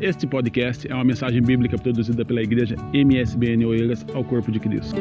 [0.00, 4.96] Este podcast é uma mensagem bíblica produzida pela igreja MSBN Oeiras ao Corpo de Cristo.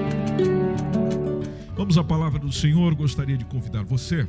[1.73, 2.93] Vamos à palavra do Senhor.
[2.95, 4.27] Gostaria de convidar você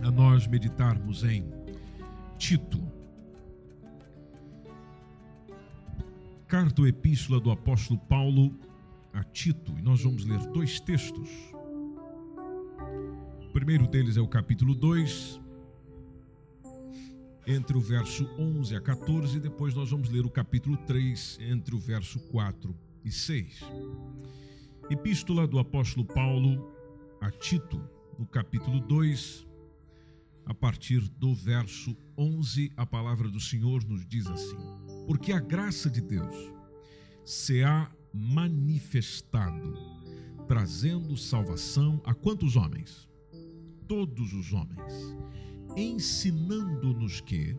[0.00, 1.44] a nós meditarmos em
[2.38, 2.82] Tito.
[6.48, 8.58] Carta ou epístola do apóstolo Paulo
[9.12, 9.74] a Tito.
[9.78, 11.28] E nós vamos ler dois textos.
[13.46, 15.38] O primeiro deles é o capítulo 2,
[17.46, 21.74] entre o verso 11 a 14, e depois nós vamos ler o capítulo 3, entre
[21.74, 23.60] o verso 4 e 6.
[24.90, 26.72] Epístola do apóstolo Paulo
[27.20, 27.82] a Tito,
[28.18, 29.46] no capítulo 2,
[30.46, 34.58] a partir do verso 11, a palavra do Senhor nos diz assim:
[35.06, 36.52] Porque a graça de Deus
[37.24, 39.76] se há manifestado,
[40.46, 43.08] trazendo salvação a quantos homens?
[43.88, 45.16] Todos os homens
[45.76, 47.56] ensinando-nos que,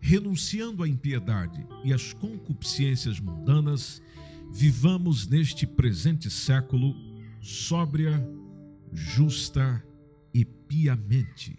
[0.00, 4.02] renunciando à impiedade e às concupiscências mundanas,
[4.52, 6.94] vivamos neste presente século
[7.40, 8.24] sóbria,
[8.92, 9.84] justa
[10.32, 11.56] e piamente,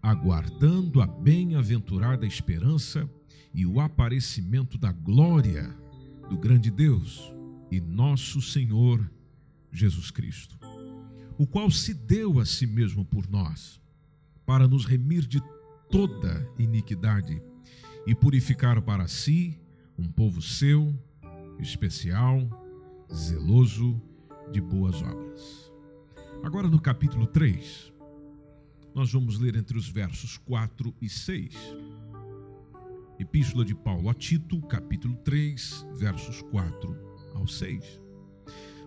[0.00, 3.08] aguardando a bem-aventurada esperança
[3.54, 5.76] e o aparecimento da glória
[6.28, 7.32] do grande Deus
[7.70, 9.10] e nosso Senhor
[9.70, 10.58] Jesus Cristo,
[11.38, 13.81] o qual se deu a si mesmo por nós
[14.52, 15.42] para nos remir de
[15.88, 17.42] toda iniquidade
[18.06, 19.58] e purificar para si
[19.98, 20.94] um povo seu,
[21.58, 22.46] especial,
[23.10, 23.98] zeloso
[24.52, 25.72] de boas obras.
[26.42, 27.94] Agora no capítulo 3,
[28.94, 31.54] nós vamos ler entre os versos 4 e 6.
[33.18, 36.94] Epístola de Paulo a Tito, capítulo 3, versos 4
[37.34, 38.02] ao 6.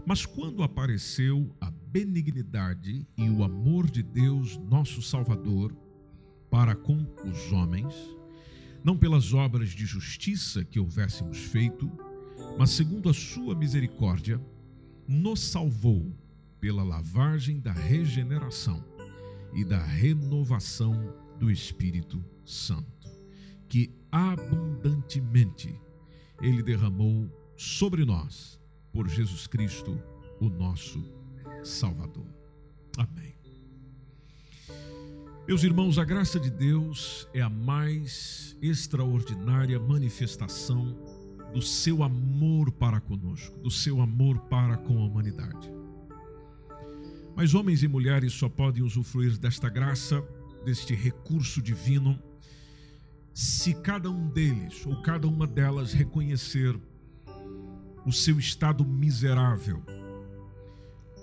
[0.05, 5.73] Mas quando apareceu a benignidade e o amor de Deus, nosso Salvador,
[6.51, 7.95] para com os homens,
[8.83, 11.89] não pelas obras de justiça que houvéssemos feito,
[12.59, 14.41] mas segundo a sua misericórdia,
[15.07, 16.13] nos salvou
[16.59, 18.84] pela lavagem da regeneração
[19.53, 23.07] e da renovação do Espírito Santo,
[23.69, 25.73] que abundantemente
[26.41, 28.59] ele derramou sobre nós
[28.91, 29.97] por Jesus Cristo,
[30.41, 31.01] o nosso
[31.66, 32.28] Salvador.
[32.98, 33.36] Amém.
[35.48, 40.96] Meus irmãos, a graça de Deus é a mais extraordinária manifestação
[41.53, 45.72] do seu amor para conosco, do seu amor para com a humanidade.
[47.36, 50.24] Mas homens e mulheres só podem usufruir desta graça,
[50.64, 52.20] deste recurso divino,
[53.34, 56.80] se cada um deles ou cada uma delas reconhecer
[58.06, 59.84] o seu estado miserável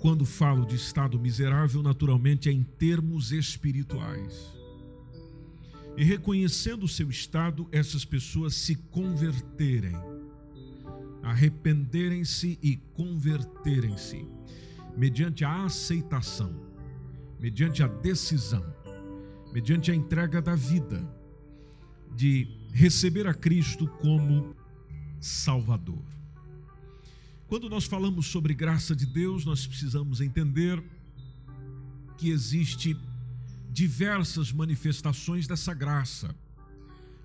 [0.03, 4.53] quando falo de estado miserável, naturalmente é em termos espirituais.
[5.95, 9.95] E reconhecendo o seu estado, essas pessoas se converterem,
[11.21, 14.27] arrependerem-se e converterem-se,
[14.97, 16.53] mediante a aceitação,
[17.39, 18.75] mediante a decisão,
[19.53, 21.01] mediante a entrega da vida,
[22.13, 24.53] de receber a Cristo como
[25.21, 26.03] Salvador.
[27.53, 30.83] Quando nós falamos sobre graça de Deus, nós precisamos entender
[32.17, 32.97] que existe
[33.69, 36.35] diversas manifestações dessa graça.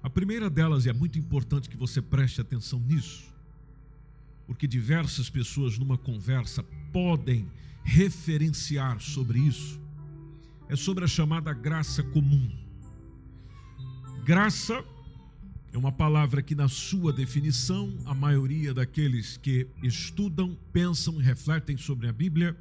[0.02, 3.32] A primeira delas, e é muito importante que você preste atenção nisso,
[4.46, 6.62] porque diversas pessoas numa conversa
[6.92, 7.50] podem
[7.82, 9.80] referenciar sobre isso,
[10.68, 12.54] é sobre a chamada graça comum.
[14.26, 14.84] Graça
[15.72, 21.76] é uma palavra que, na sua definição, a maioria daqueles que estudam, pensam e refletem
[21.76, 22.56] sobre a Bíblia,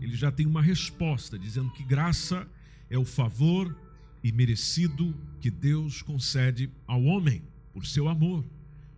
[0.00, 2.48] ele já tem uma resposta, dizendo que graça
[2.88, 3.76] é o favor
[4.22, 8.44] e merecido que Deus concede ao homem por seu amor,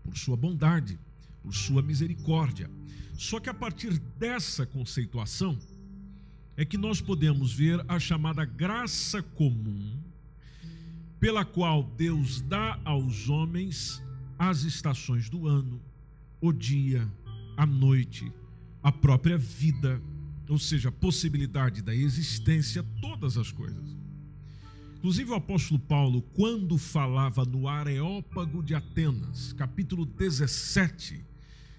[0.04, 0.98] por sua bondade,
[1.42, 2.70] por sua misericórdia.
[3.14, 5.58] Só que a partir dessa conceituação
[6.56, 9.96] é que nós podemos ver a chamada graça comum
[11.20, 14.02] pela qual Deus dá aos homens
[14.38, 15.80] as estações do ano,
[16.40, 17.10] o dia,
[17.56, 18.32] a noite,
[18.82, 20.00] a própria vida,
[20.48, 23.96] ou seja, a possibilidade da existência, todas as coisas.
[24.96, 31.24] Inclusive o apóstolo Paulo, quando falava no Areópago de Atenas, capítulo 17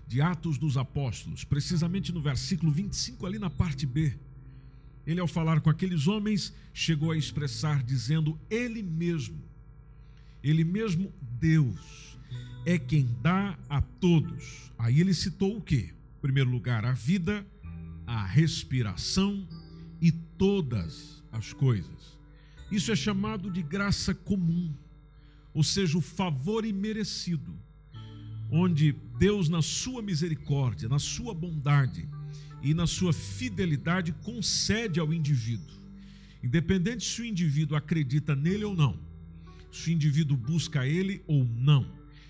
[0.08, 4.18] de Atos dos Apóstolos, precisamente no versículo 25, ali na parte B,
[5.12, 9.42] ele, ao falar com aqueles homens, chegou a expressar dizendo: Ele mesmo,
[10.44, 12.16] Ele mesmo, Deus,
[12.64, 14.72] é quem dá a todos.
[14.78, 15.96] Aí ele citou o que?
[16.18, 17.44] Em primeiro lugar, a vida,
[18.06, 19.48] a respiração
[20.00, 22.20] e todas as coisas.
[22.72, 24.72] Isso é chamado de graça comum,
[25.56, 27.58] ou seja, o favor imerecido
[28.52, 32.08] onde Deus, na sua misericórdia, na sua bondade
[32.62, 35.76] e na sua fidelidade, concede ao indivíduo,
[36.44, 39.00] independente se o indivíduo acredita nele ou não,
[39.72, 41.86] se o indivíduo busca ele ou não,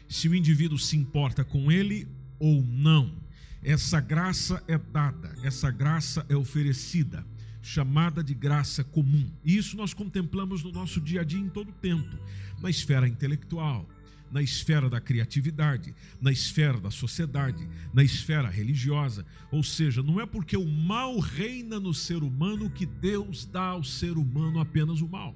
[0.08, 2.08] se o indivíduo se importa com ele
[2.40, 3.18] ou não.
[3.62, 7.26] Essa graça é dada, essa graça é oferecida,
[7.62, 9.30] chamada de graça comum.
[9.44, 12.18] E isso nós contemplamos no nosso dia a dia em todo o tempo,
[12.62, 13.88] na esfera intelectual,
[14.32, 19.26] na esfera da criatividade, na esfera da sociedade, na esfera religiosa.
[19.52, 23.84] Ou seja, não é porque o mal reina no ser humano que Deus dá ao
[23.84, 25.36] ser humano apenas o mal.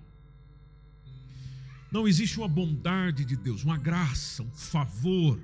[1.92, 5.40] Não existe uma bondade de Deus, uma graça, um favor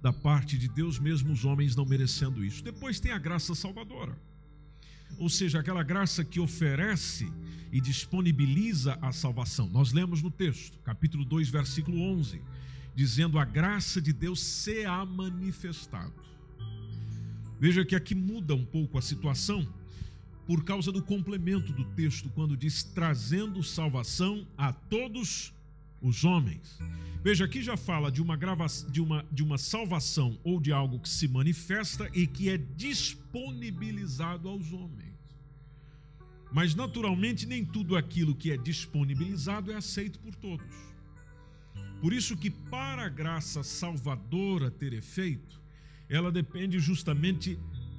[0.00, 2.64] da parte de Deus, mesmo os homens não merecendo isso.
[2.64, 4.18] Depois tem a graça salvadora,
[5.18, 7.30] ou seja, aquela graça que oferece
[7.70, 9.68] e disponibiliza a salvação.
[9.68, 12.40] Nós lemos no texto, capítulo 2, versículo 11,
[12.94, 16.12] dizendo: A graça de Deus se há manifestado.
[17.58, 19.66] Veja que aqui muda um pouco a situação
[20.46, 25.52] por causa do complemento do texto, quando diz trazendo salvação a todos
[26.00, 26.78] os homens.
[27.22, 30.98] Veja, aqui já fala de uma, grava, de, uma, de uma salvação ou de algo
[30.98, 35.10] que se manifesta e que é disponibilizado aos homens.
[36.50, 40.89] Mas, naturalmente, nem tudo aquilo que é disponibilizado é aceito por todos.
[42.00, 45.60] Por isso que para a graça salvadora ter efeito,
[46.08, 47.58] ela depende justamente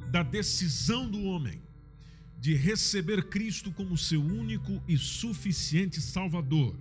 [0.09, 1.61] da decisão do homem
[2.39, 6.75] de receber Cristo como seu único e suficiente Salvador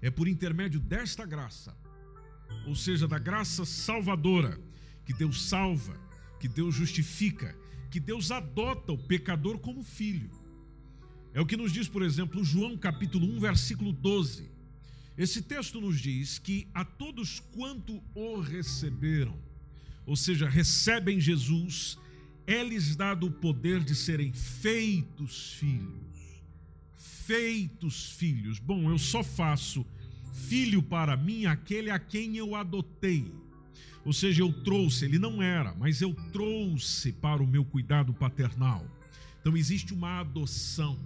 [0.00, 1.76] é por intermédio desta graça,
[2.66, 4.60] ou seja, da graça salvadora,
[5.04, 5.98] que Deus salva,
[6.38, 7.56] que Deus justifica,
[7.90, 10.30] que Deus adota o pecador como filho.
[11.32, 14.50] É o que nos diz, por exemplo, João capítulo 1, versículo 12.
[15.16, 19.38] Esse texto nos diz que a todos quanto o receberam,
[20.04, 21.98] ou seja, recebem Jesus,
[22.46, 26.06] é-lhes dado o poder de serem feitos filhos
[27.26, 28.60] feitos filhos.
[28.60, 29.84] Bom, eu só faço
[30.32, 33.32] filho para mim aquele a quem eu adotei.
[34.04, 38.86] Ou seja, eu trouxe, ele não era, mas eu trouxe para o meu cuidado paternal.
[39.40, 40.96] Então existe uma adoção.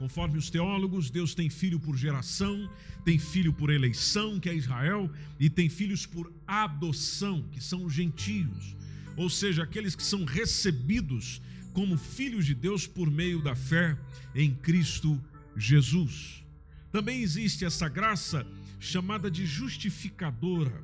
[0.00, 2.70] Conforme os teólogos, Deus tem filho por geração,
[3.04, 7.92] tem filho por eleição, que é Israel, e tem filhos por adoção, que são os
[7.92, 8.74] gentios.
[9.14, 11.42] Ou seja, aqueles que são recebidos
[11.74, 13.94] como filhos de Deus por meio da fé
[14.34, 15.22] em Cristo
[15.54, 16.42] Jesus.
[16.90, 18.46] Também existe essa graça
[18.78, 20.82] chamada de justificadora,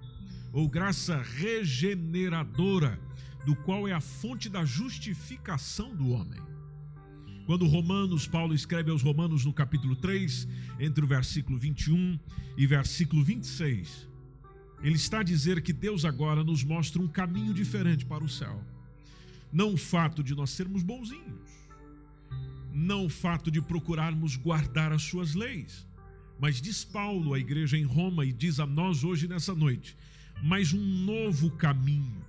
[0.53, 3.01] ou graça regeneradora,
[3.47, 6.56] do qual é a fonte da justificação do homem.
[7.47, 10.49] Quando Romanos, Paulo escreve aos Romanos no capítulo 3,
[10.81, 12.19] entre o versículo 21
[12.57, 14.09] e versículo 26,
[14.83, 18.61] ele está a dizer que Deus agora nos mostra um caminho diferente para o céu.
[19.53, 21.49] Não o fato de nós sermos bonzinhos,
[22.73, 25.87] não o fato de procurarmos guardar as suas leis,
[26.41, 29.97] mas diz Paulo à igreja em Roma e diz a nós hoje nessa noite,
[30.43, 32.25] mas um novo caminho,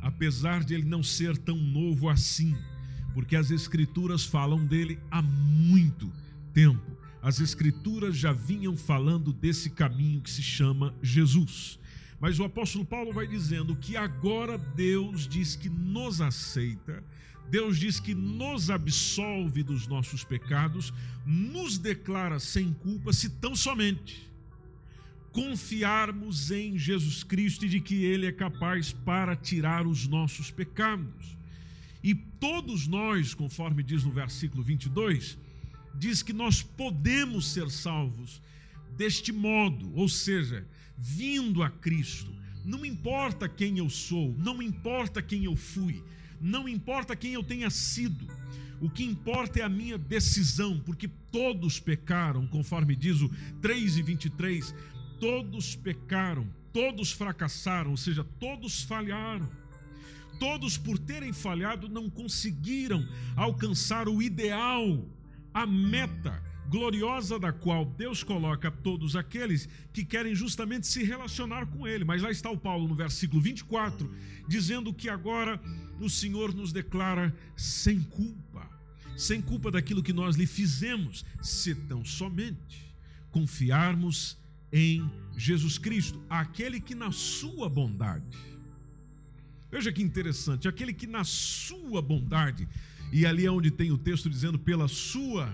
[0.00, 2.56] apesar de ele não ser tão novo assim,
[3.14, 6.12] porque as escrituras falam dele há muito
[6.52, 6.98] tempo.
[7.22, 11.78] As escrituras já vinham falando desse caminho que se chama Jesus.
[12.20, 17.02] Mas o apóstolo Paulo vai dizendo que agora Deus diz que nos aceita,
[17.48, 20.92] Deus diz que nos absolve dos nossos pecados,
[21.24, 24.30] nos declara sem culpa, se tão somente
[25.34, 31.36] confiarmos em Jesus Cristo e de que Ele é capaz para tirar os nossos pecados.
[32.44, 35.38] Todos nós, conforme diz no versículo 22,
[35.94, 38.42] diz que nós podemos ser salvos
[38.98, 42.30] deste modo, ou seja, vindo a Cristo.
[42.62, 46.04] Não importa quem eu sou, não importa quem eu fui,
[46.38, 48.28] não importa quem eu tenha sido,
[48.78, 53.30] o que importa é a minha decisão, porque todos pecaram, conforme diz o
[53.62, 54.74] 3 e 23,
[55.18, 59.48] todos pecaram, todos fracassaram, ou seja, todos falharam.
[60.38, 65.08] Todos, por terem falhado, não conseguiram alcançar o ideal,
[65.52, 71.86] a meta gloriosa da qual Deus coloca todos aqueles que querem justamente se relacionar com
[71.86, 72.04] Ele.
[72.04, 74.12] Mas lá está o Paulo no versículo 24,
[74.48, 75.60] dizendo que agora
[76.00, 78.68] o Senhor nos declara sem culpa,
[79.16, 82.94] sem culpa daquilo que nós lhe fizemos, se tão somente
[83.30, 84.38] confiarmos
[84.72, 88.26] em Jesus Cristo, aquele que na sua bondade,
[89.74, 92.68] veja que interessante, aquele que na sua bondade,
[93.12, 95.52] e ali é onde tem o texto dizendo pela sua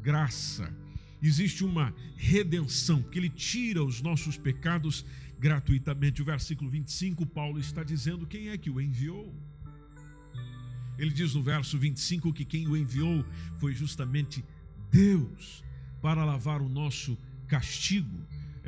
[0.00, 0.74] graça.
[1.22, 5.04] Existe uma redenção, que Ele tira os nossos pecados
[5.38, 6.22] gratuitamente.
[6.22, 9.34] O versículo 25, Paulo está dizendo quem é que o enviou.
[10.98, 13.22] Ele diz no verso 25 que quem o enviou
[13.58, 14.42] foi justamente
[14.90, 15.62] Deus
[16.00, 18.18] para lavar o nosso castigo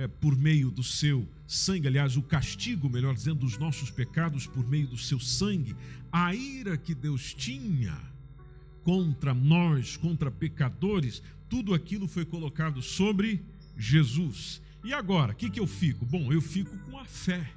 [0.01, 4.67] é, por meio do seu sangue, aliás, o castigo, melhor dizendo, dos nossos pecados por
[4.67, 5.77] meio do seu sangue,
[6.11, 7.95] a ira que Deus tinha
[8.83, 13.43] contra nós, contra pecadores, tudo aquilo foi colocado sobre
[13.77, 14.63] Jesus.
[14.83, 16.07] E agora, o que, que eu fico?
[16.07, 17.53] Bom, eu fico com a fé.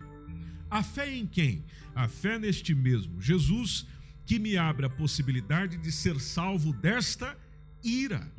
[0.69, 1.63] A fé em quem?
[1.95, 3.87] A fé neste mesmo Jesus,
[4.25, 7.37] que me abre a possibilidade de ser salvo desta
[7.81, 8.29] ira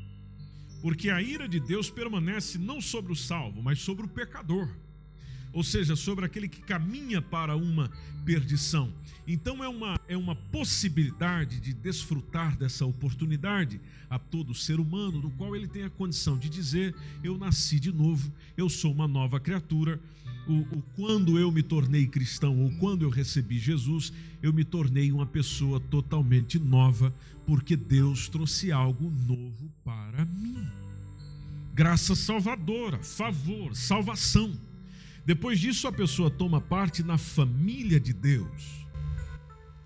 [0.84, 4.68] porque a ira de Deus permanece não sobre o salvo, mas sobre o pecador.
[5.54, 7.90] Ou seja, sobre aquele que caminha para uma
[8.24, 8.92] perdição.
[9.26, 13.80] Então é uma, é uma possibilidade de desfrutar dessa oportunidade
[14.10, 17.90] a todo ser humano, no qual ele tem a condição de dizer: Eu nasci de
[17.92, 20.00] novo, eu sou uma nova criatura.
[20.46, 25.10] O, o, quando eu me tornei cristão ou quando eu recebi Jesus, eu me tornei
[25.10, 27.14] uma pessoa totalmente nova,
[27.46, 30.66] porque Deus trouxe algo novo para mim.
[31.72, 34.52] Graça salvadora, favor, salvação.
[35.26, 38.86] Depois disso, a pessoa toma parte na família de Deus.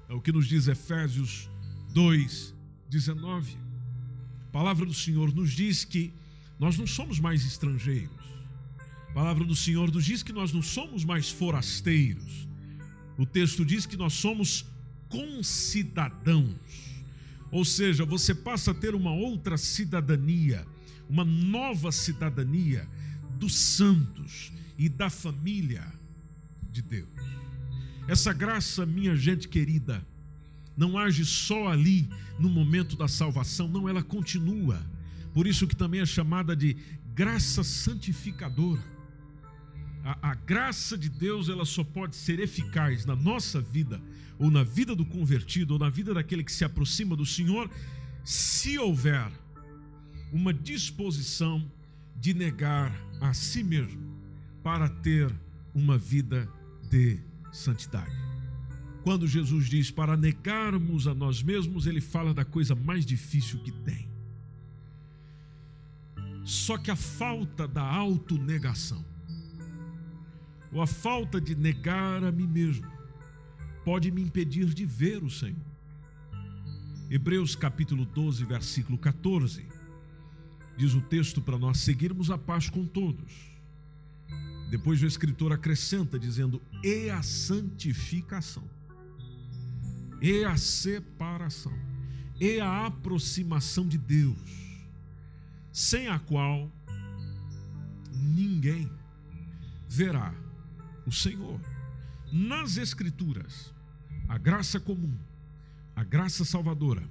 [0.08, 1.48] É o que nos diz Efésios
[1.92, 2.54] 2,
[2.88, 3.56] 19.
[4.48, 6.12] A palavra do Senhor nos diz que
[6.58, 8.10] nós não somos mais estrangeiros.
[9.10, 12.48] A palavra do Senhor nos diz que nós não somos mais forasteiros.
[13.16, 14.66] O texto diz que nós somos
[15.08, 16.56] concidadãos.
[17.50, 20.66] Ou seja, você passa a ter uma outra cidadania,
[21.08, 22.88] uma nova cidadania
[23.38, 25.84] dos santos e da família
[26.70, 27.08] de Deus.
[28.06, 30.06] Essa graça, minha gente querida,
[30.76, 32.08] não age só ali
[32.38, 34.80] no momento da salvação, não, ela continua.
[35.34, 36.76] Por isso que também é chamada de
[37.14, 38.82] graça santificadora.
[40.04, 44.00] A, a, graça de Deus ela só pode ser eficaz na nossa vida,
[44.38, 47.68] ou na vida do convertido, ou na vida daquele que se aproxima do Senhor,
[48.24, 49.30] se houver
[50.32, 51.70] uma disposição
[52.16, 54.17] de negar a si mesmo
[54.62, 55.34] para ter
[55.74, 56.48] uma vida
[56.90, 57.20] de
[57.52, 58.16] santidade.
[59.02, 63.72] Quando Jesus diz para negarmos a nós mesmos, ele fala da coisa mais difícil que
[63.72, 64.08] tem.
[66.44, 69.04] Só que a falta da autonegação,
[70.72, 72.86] ou a falta de negar a mim mesmo,
[73.84, 75.56] pode me impedir de ver o Senhor.
[77.10, 79.66] Hebreus capítulo 12, versículo 14,
[80.76, 83.47] diz o texto para nós seguirmos a paz com todos.
[84.70, 88.64] Depois o escritor acrescenta dizendo: e a santificação
[90.20, 91.72] e a separação,
[92.40, 94.36] e a aproximação de Deus,
[95.72, 96.70] sem a qual
[98.12, 98.90] ninguém
[99.88, 100.34] verá
[101.06, 101.60] o Senhor.
[102.32, 103.72] Nas Escrituras,
[104.28, 105.16] a graça comum,
[105.96, 107.02] a graça salvadora,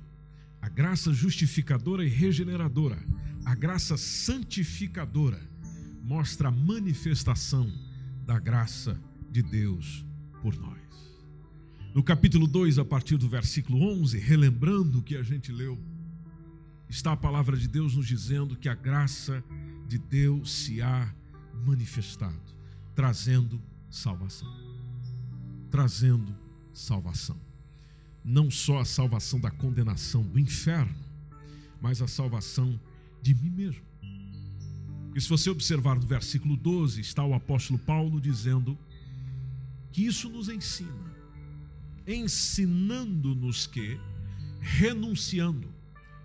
[0.61, 2.99] a graça justificadora e regeneradora,
[3.45, 5.41] a graça santificadora,
[6.07, 7.69] mostra a manifestação
[8.25, 8.97] da graça
[9.29, 10.05] de Deus
[10.41, 10.79] por nós.
[11.93, 15.77] No capítulo 2, a partir do versículo 11, relembrando o que a gente leu,
[16.87, 19.43] está a palavra de Deus nos dizendo que a graça
[19.85, 21.13] de Deus se há
[21.65, 22.55] manifestado,
[22.95, 24.47] trazendo salvação.
[25.69, 26.33] Trazendo
[26.73, 27.37] salvação.
[28.23, 30.95] Não só a salvação da condenação do inferno,
[31.81, 32.79] mas a salvação
[33.21, 33.86] de mim mesmo.
[35.17, 38.77] E se você observar no versículo 12, está o apóstolo Paulo dizendo
[39.91, 41.17] que isso nos ensina
[42.07, 43.99] ensinando-nos que,
[44.61, 45.67] renunciando,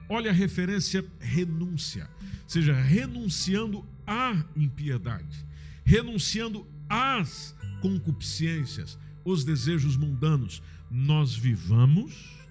[0.08, 2.08] olha a referência renúncia,
[2.46, 5.44] seja, renunciando à impiedade,
[5.84, 12.41] renunciando às concupiscências, os desejos mundanos, nós vivamos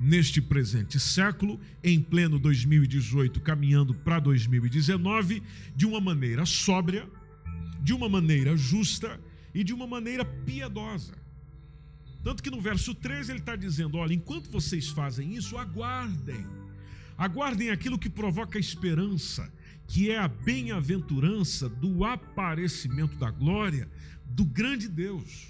[0.00, 5.42] neste presente século, em pleno 2018, caminhando para 2019,
[5.76, 7.06] de uma maneira sóbria,
[7.82, 9.20] de uma maneira justa
[9.54, 11.12] e de uma maneira piedosa.
[12.22, 16.46] Tanto que no verso 13 ele está dizendo: olha, enquanto vocês fazem isso, aguardem.
[17.16, 19.52] Aguardem aquilo que provoca esperança,
[19.86, 23.86] que é a bem-aventurança do aparecimento da glória
[24.24, 25.48] do grande Deus,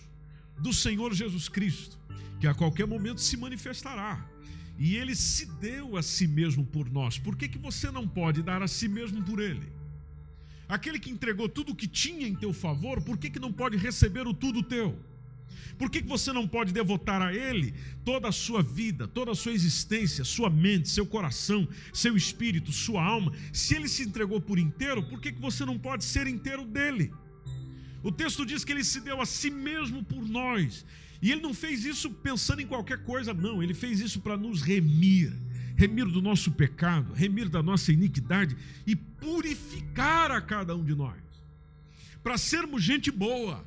[0.59, 1.99] do Senhor Jesus Cristo,
[2.41, 4.27] que a qualquer momento se manifestará.
[4.81, 7.19] E ele se deu a si mesmo por nós.
[7.19, 9.71] Por que, que você não pode dar a si mesmo por ele?
[10.67, 13.77] Aquele que entregou tudo o que tinha em teu favor, por que, que não pode
[13.77, 14.99] receber o tudo teu?
[15.79, 19.53] Por que você não pode devotar a Ele toda a sua vida, toda a sua
[19.53, 23.33] existência, sua mente, seu coração, seu espírito, sua alma?
[23.53, 27.13] Se Ele se entregou por inteiro, por que você não pode ser inteiro dele?
[28.03, 30.87] O texto diz que ele se deu a si mesmo por nós.
[31.23, 33.63] E ele não fez isso pensando em qualquer coisa, não.
[33.63, 35.33] Ele fez isso para nos remir
[35.81, 38.55] remir do nosso pecado, remir da nossa iniquidade
[38.87, 41.17] e purificar a cada um de nós.
[42.23, 43.67] Para sermos gente boa,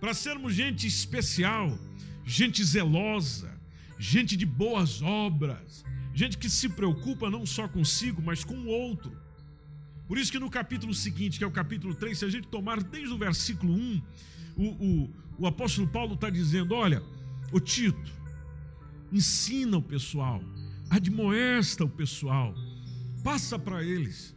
[0.00, 1.76] para sermos gente especial,
[2.24, 3.52] gente zelosa,
[3.98, 5.84] gente de boas obras,
[6.14, 9.12] gente que se preocupa não só consigo, mas com o outro.
[10.06, 12.80] Por isso que no capítulo seguinte, que é o capítulo 3, se a gente tomar
[12.80, 14.02] desde o versículo 1,
[14.56, 17.02] o, o, o apóstolo Paulo está dizendo: olha,
[17.52, 18.12] o Tito,
[19.12, 20.42] ensina o pessoal,
[20.90, 22.54] admoesta o pessoal,
[23.22, 24.34] passa para eles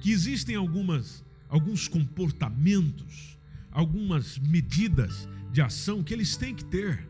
[0.00, 3.38] que existem algumas alguns comportamentos,
[3.70, 7.08] algumas medidas de ação que eles têm que ter.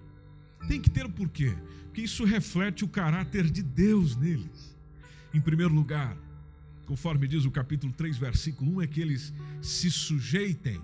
[0.68, 1.54] Tem que ter por quê?
[1.84, 4.76] Porque isso reflete o caráter de Deus neles.
[5.34, 6.16] Em primeiro lugar,
[6.86, 10.80] conforme diz o capítulo 3, versículo 1, é que eles se sujeitem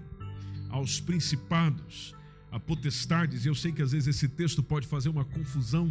[0.75, 2.15] aos principados,
[2.51, 3.45] a potestades.
[3.45, 5.91] E eu sei que às vezes esse texto pode fazer uma confusão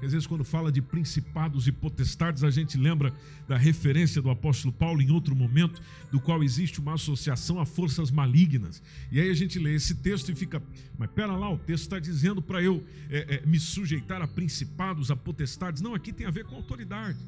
[0.00, 3.12] às vezes, quando fala de principados e potestades, a gente lembra
[3.48, 5.82] da referência do apóstolo Paulo em outro momento,
[6.12, 8.80] do qual existe uma associação a forças malignas.
[9.10, 10.62] E aí a gente lê esse texto e fica,
[10.96, 15.10] mas pera lá, o texto está dizendo para eu é, é, me sujeitar a principados,
[15.10, 15.82] a potestades.
[15.82, 17.18] Não, aqui tem a ver com autoridade.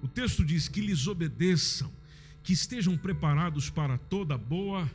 [0.00, 1.90] O texto diz que lhes obedeçam,
[2.44, 4.88] que estejam preparados para toda boa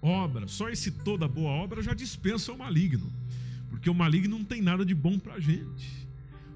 [0.00, 0.48] obra.
[0.48, 3.12] Só esse toda boa obra já dispensa o maligno,
[3.68, 6.06] porque o maligno não tem nada de bom para a gente.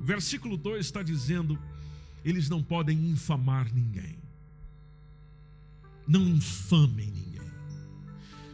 [0.01, 1.59] Versículo 2 está dizendo:
[2.25, 4.19] eles não podem infamar ninguém.
[6.09, 7.51] Não infamem ninguém.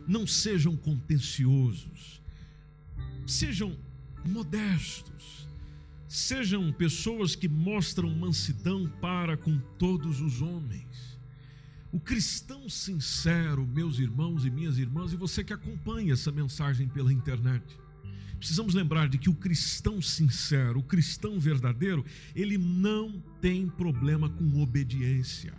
[0.06, 2.20] Não sejam contenciosos.
[3.26, 3.76] Sejam
[4.24, 5.48] modestos.
[6.08, 10.89] Sejam pessoas que mostram mansidão para com todos os homens.
[11.92, 17.12] O cristão sincero, meus irmãos e minhas irmãs, e você que acompanha essa mensagem pela
[17.12, 17.64] internet,
[18.38, 24.62] precisamos lembrar de que o cristão sincero, o cristão verdadeiro, ele não tem problema com
[24.62, 25.52] obediência.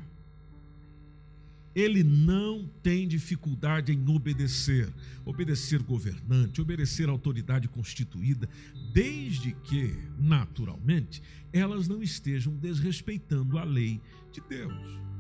[1.76, 4.92] Ele não tem dificuldade em obedecer,
[5.26, 8.48] obedecer governante, obedecer autoridade constituída,
[8.94, 15.11] desde que, naturalmente, elas não estejam desrespeitando a lei de Deus.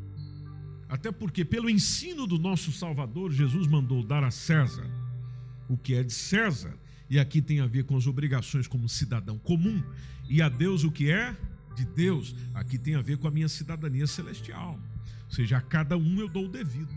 [0.92, 4.86] Até porque, pelo ensino do nosso Salvador, Jesus mandou dar a César
[5.70, 6.78] o que é de César
[7.10, 9.84] e aqui tem a ver com as obrigações como cidadão comum,
[10.30, 11.36] e a Deus o que é
[11.76, 14.80] de Deus, aqui tem a ver com a minha cidadania celestial.
[15.26, 16.94] Ou seja, a cada um eu dou o devido.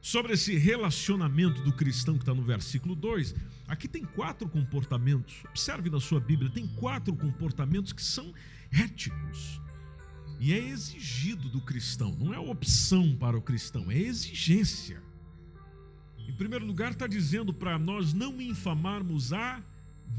[0.00, 3.34] Sobre esse relacionamento do cristão que está no versículo 2,
[3.66, 5.42] aqui tem quatro comportamentos.
[5.48, 8.32] Observe na sua Bíblia, tem quatro comportamentos que são
[8.70, 9.60] éticos.
[10.40, 15.02] E é exigido do cristão, não é opção para o cristão, é exigência.
[16.28, 19.62] Em primeiro lugar, está dizendo para nós não infamarmos a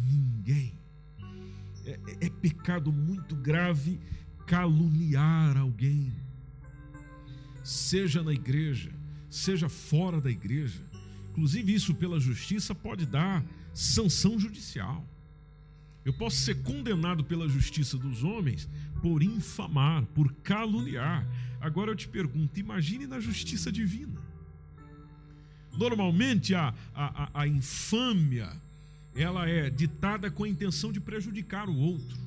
[0.10, 0.74] ninguém.
[1.86, 4.00] É, é, é pecado muito grave
[4.46, 6.14] caluniar alguém,
[7.64, 8.92] seja na igreja,
[9.30, 10.84] seja fora da igreja.
[11.32, 15.06] Inclusive, isso pela justiça pode dar sanção judicial.
[16.06, 18.70] Eu posso ser condenado pela justiça dos homens
[19.06, 21.24] por infamar, por caluniar.
[21.62, 24.20] Agora eu te pergunto: imagine na justiça divina.
[25.78, 28.50] Normalmente a, a, a infâmia
[29.16, 32.18] ela é ditada com a intenção de prejudicar o outro,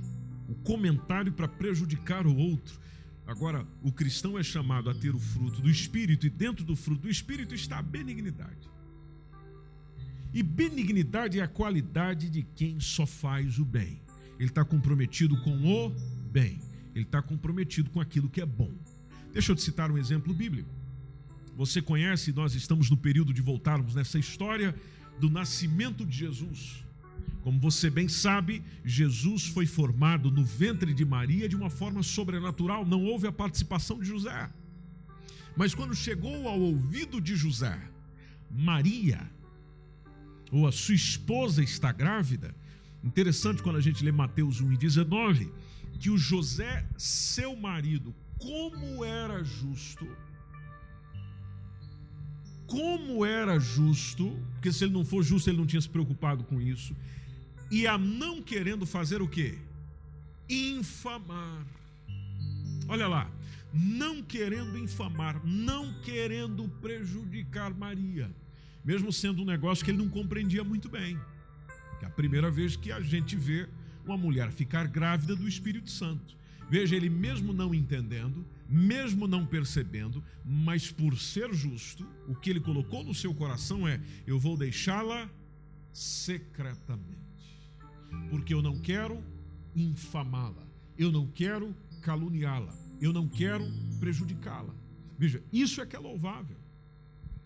[0.49, 2.79] o comentário para prejudicar o outro.
[3.27, 7.03] Agora, o cristão é chamado a ter o fruto do Espírito, e dentro do fruto
[7.03, 8.69] do Espírito está a benignidade.
[10.33, 14.01] E benignidade é a qualidade de quem só faz o bem.
[14.39, 15.91] Ele está comprometido com o
[16.29, 16.61] bem,
[16.99, 18.73] ele está comprometido com aquilo que é bom.
[19.33, 20.69] Deixa eu te citar um exemplo bíblico.
[21.57, 24.75] Você conhece, nós estamos no período de voltarmos nessa história
[25.19, 26.85] do nascimento de Jesus.
[27.43, 32.85] Como você bem sabe, Jesus foi formado no ventre de Maria de uma forma sobrenatural,
[32.85, 34.51] não houve a participação de José.
[35.57, 37.79] Mas quando chegou ao ouvido de José,
[38.51, 39.21] Maria,
[40.51, 42.55] ou a sua esposa está grávida,
[43.03, 45.51] interessante quando a gente lê Mateus 1 e 19,
[45.99, 50.07] que o José, seu marido, como era justo,
[52.67, 56.61] como era justo, porque se ele não for justo, ele não tinha se preocupado com
[56.61, 56.95] isso,
[57.71, 59.59] e a não querendo fazer o quê?
[60.49, 61.67] Infamar.
[62.89, 63.31] Olha lá,
[63.73, 68.31] não querendo infamar, não querendo prejudicar Maria,
[68.85, 71.19] mesmo sendo um negócio que ele não compreendia muito bem.
[72.01, 73.69] É a primeira vez que a gente vê
[74.09, 76.37] uma mulher ficar grávida do Espírito Santo.
[76.71, 82.61] Veja, ele mesmo não entendendo, mesmo não percebendo, mas por ser justo, o que ele
[82.61, 85.31] colocou no seu coração é: eu vou deixá-la
[85.93, 87.67] secretamente,
[88.31, 89.23] porque eu não quero
[89.75, 90.67] infamá-la,
[90.99, 93.65] eu não quero caluniá-la, eu não quero
[93.99, 94.75] prejudicá-la.
[95.19, 96.57] Veja, isso é que é louvável,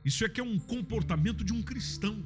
[0.05, 2.23] isso é que é um comportamento de um cristão.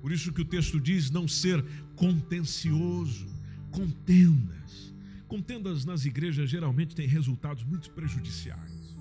[0.00, 1.64] Por isso que o texto diz não ser
[1.96, 3.33] contencioso,
[3.74, 4.94] contendas.
[5.26, 8.94] Contendas nas igrejas geralmente têm resultados muito prejudiciais.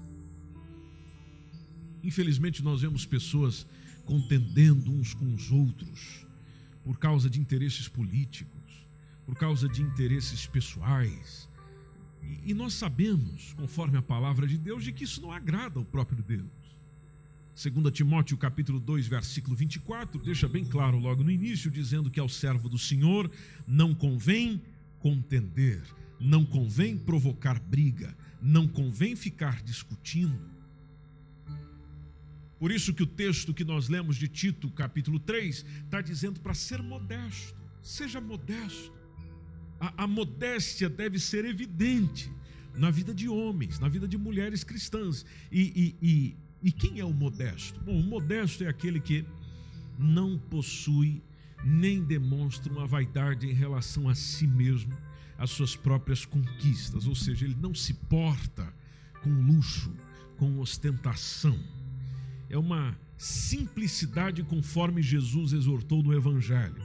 [2.03, 3.67] Infelizmente, nós vemos pessoas
[4.03, 6.25] contendendo uns com os outros
[6.83, 8.87] por causa de interesses políticos,
[9.25, 11.47] por causa de interesses pessoais.
[12.45, 16.21] E, nós sabemos, conforme a palavra de Deus, de que isso não agrada ao próprio
[16.23, 16.62] Deus.
[17.55, 22.27] 2 Timóteo capítulo 2, versículo 24, deixa bem claro logo no início, dizendo que ao
[22.27, 23.29] servo do Senhor
[23.67, 24.59] não convém
[24.99, 25.83] contender,
[26.19, 30.51] não convém provocar briga, não convém ficar discutindo.
[32.57, 36.53] Por isso que o texto que nós lemos de Tito, capítulo 3, está dizendo para
[36.53, 37.55] ser modesto.
[37.83, 38.91] Seja modesto.
[39.79, 42.31] A, a, modéstia deve ser evidente
[42.73, 45.25] na vida de homens, na vida de mulheres cristãs.
[45.51, 47.79] E, e, e, e quem é o modesto?
[47.81, 49.25] Bom, o modesto é aquele que
[49.99, 51.21] não possui
[51.63, 54.95] nem demonstra uma vaidade em relação a si mesmo
[55.37, 58.73] as suas próprias conquistas, ou seja, ele não se porta
[59.21, 59.93] com luxo,
[60.37, 61.57] com ostentação.
[62.49, 66.81] É uma simplicidade conforme Jesus exortou no Evangelho.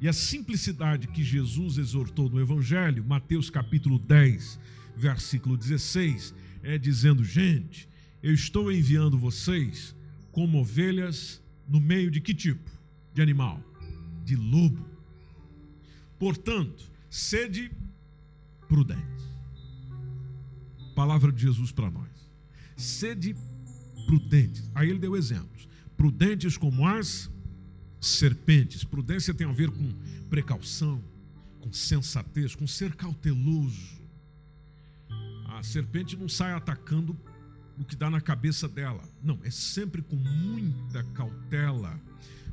[0.00, 4.58] E a simplicidade que Jesus exortou no Evangelho, Mateus capítulo 10,
[4.96, 7.88] versículo 16, é dizendo: gente,
[8.22, 9.94] eu estou enviando vocês
[10.30, 12.70] como ovelhas no meio de que tipo
[13.12, 13.62] de animal?
[14.24, 14.86] De lobo.
[16.18, 17.70] Portanto, sede
[18.68, 19.24] prudentes.
[20.94, 22.08] Palavra de Jesus para nós.
[22.76, 23.34] Sede
[24.06, 24.70] prudentes.
[24.74, 25.68] Aí ele deu exemplos.
[25.96, 27.30] Prudentes como as
[28.00, 28.84] serpentes.
[28.84, 29.92] Prudência tem a ver com
[30.30, 31.02] precaução,
[31.60, 34.00] com sensatez, com ser cauteloso.
[35.48, 37.18] A serpente não sai atacando
[37.78, 39.02] o que dá na cabeça dela.
[39.22, 42.00] Não, é sempre com muita cautela.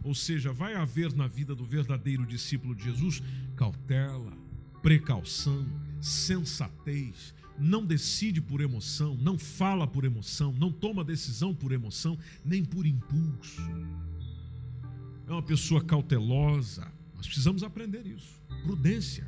[0.04, 3.22] Ou seja, vai haver na vida do verdadeiro discípulo de Jesus
[3.56, 4.32] cautela,
[4.82, 5.68] precaução,
[6.02, 12.64] sensatez, não decide por emoção, não fala por emoção, não toma decisão por emoção, nem
[12.64, 13.62] por impulso.
[15.28, 16.90] É uma pessoa cautelosa.
[17.16, 18.42] Nós precisamos aprender isso.
[18.64, 19.28] Prudência.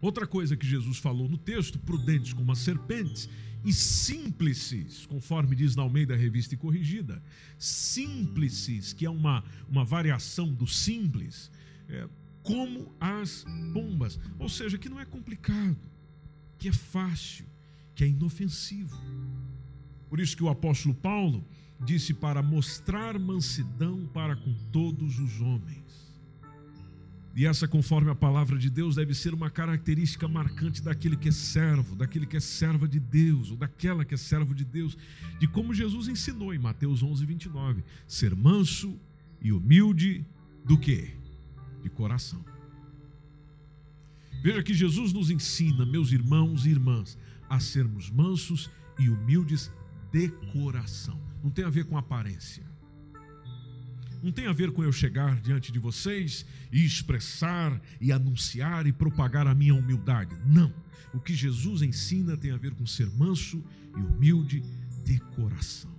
[0.00, 3.28] Outra coisa que Jesus falou no texto: prudentes como as serpentes
[3.64, 7.22] e simples, conforme diz na Almeida Revista e Corrigida.
[7.58, 11.50] Simples, que é uma, uma variação do simples.
[11.88, 12.06] É,
[12.44, 14.20] como as bombas.
[14.38, 15.78] Ou seja, que não é complicado,
[16.58, 17.46] que é fácil,
[17.94, 18.96] que é inofensivo.
[20.08, 21.44] Por isso que o apóstolo Paulo
[21.84, 26.03] disse para mostrar mansidão para com todos os homens.
[27.36, 31.32] E essa, conforme a palavra de Deus, deve ser uma característica marcante daquele que é
[31.32, 34.96] servo, daquele que é serva de Deus, ou daquela que é servo de Deus,
[35.40, 38.96] de como Jesus ensinou em Mateus 11, 29, ser manso
[39.42, 40.24] e humilde
[40.64, 41.24] do que?
[41.84, 42.42] de coração.
[44.42, 47.16] Veja que Jesus nos ensina, meus irmãos e irmãs,
[47.48, 49.70] a sermos mansos e humildes
[50.10, 51.20] de coração.
[51.42, 52.64] Não tem a ver com aparência.
[54.24, 58.92] Não tem a ver com eu chegar diante de vocês e expressar e anunciar e
[58.92, 60.34] propagar a minha humildade.
[60.46, 60.72] Não.
[61.12, 63.62] O que Jesus ensina tem a ver com ser manso
[63.94, 64.62] e humilde
[65.04, 65.94] de coração.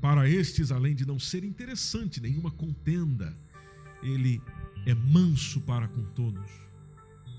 [0.00, 3.36] Para estes, além de não ser interessante nenhuma contenda,
[4.02, 4.40] ele
[4.86, 6.50] é manso para com todos.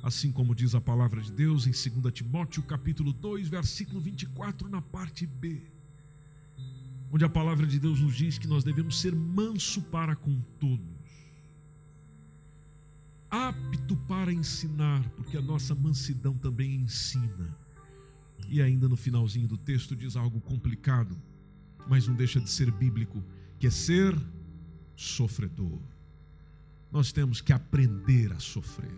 [0.03, 4.83] Assim como diz a palavra de Deus em 2 Timóteo capítulo 2, versículo 24, na
[4.83, 5.63] parte B,
[7.13, 10.81] onde a palavra de Deus nos diz que nós devemos ser manso para com todos,
[13.29, 17.55] apto para ensinar, porque a nossa mansidão também ensina.
[18.49, 21.15] E ainda no finalzinho do texto diz algo complicado,
[21.87, 23.23] mas não deixa de ser bíblico,
[23.59, 24.19] que é ser
[24.95, 25.79] sofredor
[26.93, 28.95] nós temos que aprender a sofrer.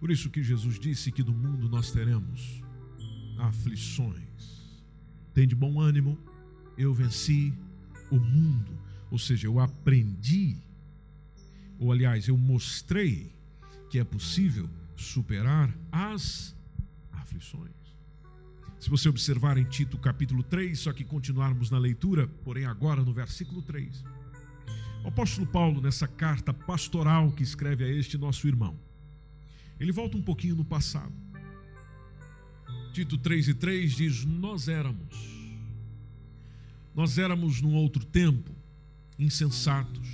[0.00, 2.62] Por isso que Jesus disse que no mundo nós teremos
[3.38, 4.61] aflições.
[5.34, 6.18] Tem de bom ânimo,
[6.76, 7.52] eu venci
[8.10, 8.78] o mundo.
[9.10, 10.56] Ou seja, eu aprendi,
[11.78, 13.32] ou aliás, eu mostrei
[13.90, 16.56] que é possível superar as
[17.12, 17.72] aflições.
[18.78, 23.12] Se você observar em Tito capítulo 3, só que continuarmos na leitura, porém agora no
[23.12, 24.02] versículo 3
[25.04, 28.78] o apóstolo Paulo, nessa carta pastoral que escreve a este nosso irmão,
[29.80, 31.12] ele volta um pouquinho no passado.
[32.92, 35.16] Tito 3 e 3 diz: Nós éramos.
[36.94, 38.54] Nós éramos num outro tempo
[39.18, 40.08] insensatos,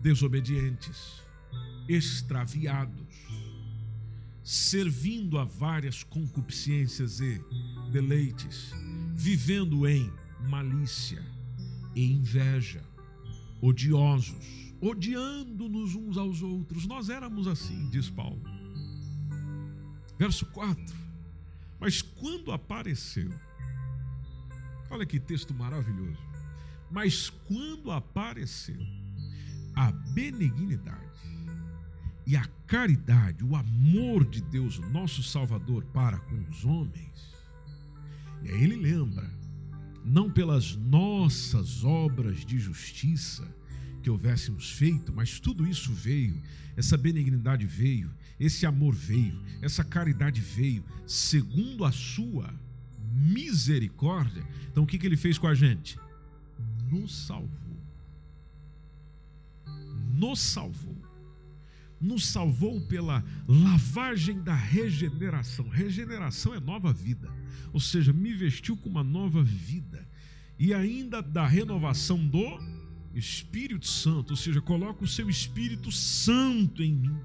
[0.00, 1.22] desobedientes,
[1.86, 3.06] extraviados,
[4.42, 7.38] servindo a várias concupiscências e
[7.92, 8.72] deleites,
[9.14, 10.10] vivendo em
[10.48, 11.22] malícia
[11.94, 12.82] e inveja,
[13.60, 16.86] odiosos, odiando-nos uns aos outros.
[16.86, 18.40] Nós éramos assim, diz Paulo.
[20.18, 20.97] Verso 4.
[21.80, 23.30] Mas quando apareceu,
[24.90, 26.18] olha que texto maravilhoso.
[26.90, 28.80] Mas quando apareceu
[29.74, 30.98] a benignidade
[32.26, 37.34] e a caridade, o amor de Deus, nosso Salvador, para com os homens,
[38.42, 39.30] e aí ele lembra,
[40.04, 43.46] não pelas nossas obras de justiça
[44.08, 46.40] que houvéssemos feito, mas tudo isso veio,
[46.74, 52.50] essa benignidade veio, esse amor veio, essa caridade veio, segundo a sua
[53.12, 54.42] misericórdia.
[54.70, 55.98] Então o que, que ele fez com a gente?
[56.90, 57.76] Nos salvou.
[60.14, 60.96] Nos salvou.
[62.00, 65.68] Nos salvou pela lavagem da regeneração.
[65.68, 67.28] Regeneração é nova vida.
[67.74, 70.08] Ou seja, me vestiu com uma nova vida.
[70.58, 72.77] E ainda da renovação do
[73.14, 77.20] Espírito Santo, ou seja, coloca o seu Espírito Santo em mim.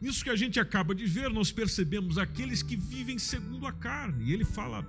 [0.00, 4.26] Isso que a gente acaba de ver, nós percebemos aqueles que vivem segundo a carne.
[4.26, 4.86] E ele fala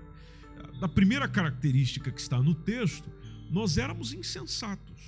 [0.80, 3.10] da primeira característica que está no texto:
[3.50, 5.00] nós éramos insensatos.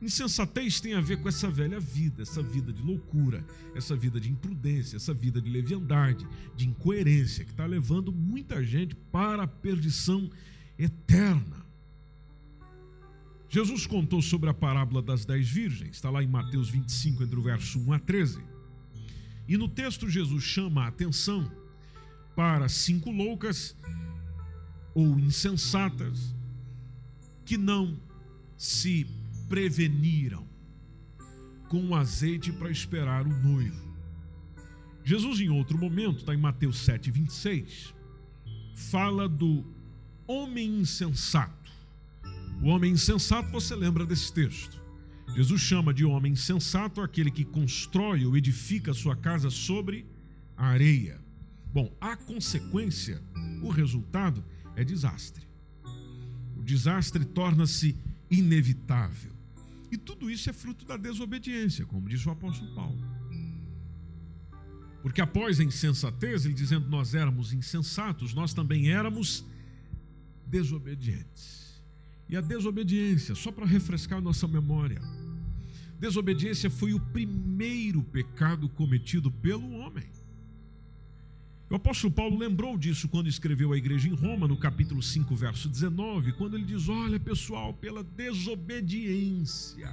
[0.00, 4.30] Insensatez tem a ver com essa velha vida, essa vida de loucura, essa vida de
[4.30, 10.30] imprudência, essa vida de leviandade, de incoerência, que está levando muita gente para a perdição
[10.78, 11.69] eterna.
[13.52, 17.42] Jesus contou sobre a parábola das dez virgens, está lá em Mateus 25, entre o
[17.42, 18.40] verso 1 a 13.
[19.48, 21.50] E no texto, Jesus chama a atenção
[22.36, 23.76] para cinco loucas
[24.94, 26.32] ou insensatas
[27.44, 28.00] que não
[28.56, 29.04] se
[29.48, 30.48] preveniram
[31.68, 33.90] com o azeite para esperar o noivo.
[35.02, 37.92] Jesus, em outro momento, está em Mateus 7, 26,
[38.76, 39.64] fala do
[40.24, 41.59] homem insensato.
[42.62, 44.78] O homem insensato, você lembra desse texto.
[45.34, 50.06] Jesus chama de homem sensato aquele que constrói ou edifica sua casa sobre
[50.56, 51.20] a areia.
[51.72, 53.22] Bom, a consequência,
[53.62, 54.44] o resultado
[54.76, 55.48] é desastre.
[56.56, 57.96] O desastre torna-se
[58.30, 59.32] inevitável.
[59.90, 63.00] E tudo isso é fruto da desobediência, como diz o apóstolo Paulo.
[65.02, 69.46] Porque após a insensatez, ele dizendo nós éramos insensatos, nós também éramos
[70.46, 71.69] desobedientes.
[72.30, 75.02] E a desobediência, só para refrescar nossa memória,
[75.98, 80.06] desobediência foi o primeiro pecado cometido pelo homem.
[81.68, 85.68] O apóstolo Paulo lembrou disso quando escreveu à igreja em Roma, no capítulo 5, verso
[85.68, 89.92] 19, quando ele diz: Olha, pessoal, pela desobediência.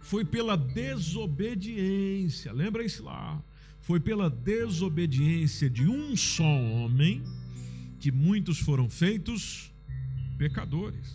[0.00, 3.40] Foi pela desobediência, lembrem-se lá.
[3.80, 7.22] Foi pela desobediência de um só homem
[8.00, 9.69] que muitos foram feitos
[10.40, 11.14] pecadores.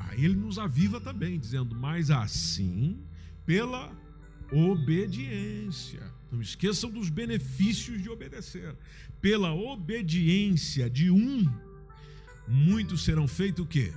[0.00, 3.04] Aí ele nos aviva também, dizendo: Mas assim,
[3.44, 3.94] pela
[4.50, 6.02] obediência.
[6.30, 8.74] Não esqueçam dos benefícios de obedecer.
[9.20, 11.46] Pela obediência de um,
[12.48, 13.92] muitos serão feitos o quê?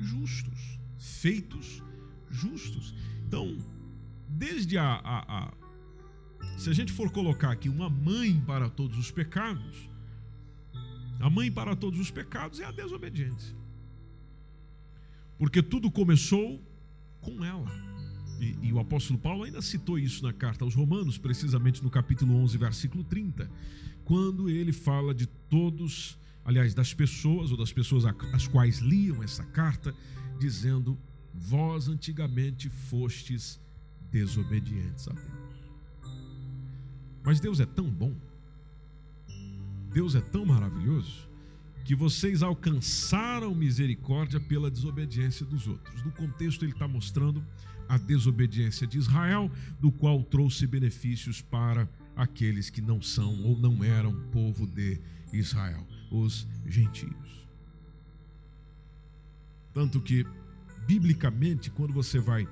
[0.00, 0.78] Justos.
[0.96, 1.82] Feitos
[2.30, 2.94] justos.
[3.26, 3.58] Então,
[4.28, 5.54] desde a, a, a
[6.56, 9.90] se a gente for colocar aqui uma mãe para todos os pecados,
[11.20, 13.54] a mãe para todos os pecados é a desobediência.
[15.38, 16.60] Porque tudo começou
[17.20, 17.70] com ela.
[18.40, 22.34] E, e, o apóstolo Paulo ainda citou isso na carta aos Romanos, precisamente no capítulo
[22.36, 23.48] 11, versículo 30,
[24.04, 29.44] quando ele fala de todos, aliás, das pessoas ou das pessoas às quais liam essa
[29.44, 29.94] carta,
[30.40, 30.98] dizendo:
[31.32, 33.60] Vós antigamente fostes
[34.10, 35.42] desobedientes a Deus.
[37.22, 38.14] Mas Deus é tão bom,
[39.92, 41.28] Deus é tão maravilhoso,
[41.84, 46.02] que vocês alcançaram misericórdia pela desobediência dos outros.
[46.04, 47.44] No contexto, ele está mostrando
[47.88, 49.50] a desobediência de Israel,
[49.80, 55.00] do qual trouxe benefícios para aqueles que não são ou não eram povo de
[55.32, 57.46] Israel, os gentios.
[59.74, 60.26] Tanto que,
[60.86, 62.46] biblicamente, quando você vai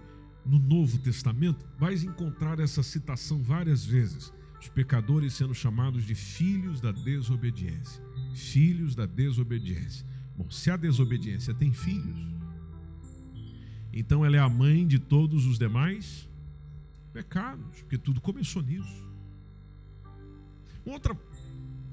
[0.45, 6.81] no Novo Testamento, vais encontrar essa citação várias vezes: os pecadores sendo chamados de filhos
[6.81, 10.07] da desobediência filhos da desobediência.
[10.37, 12.19] Bom, se a desobediência tem filhos,
[13.93, 16.29] então ela é a mãe de todos os demais
[17.13, 19.09] pecados, porque tudo começou nisso.
[20.85, 21.17] Outra